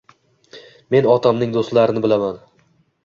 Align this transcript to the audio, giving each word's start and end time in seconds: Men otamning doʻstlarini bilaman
Men 0.95 1.09
otamning 1.15 1.53
doʻstlarini 1.59 2.03
bilaman 2.07 2.41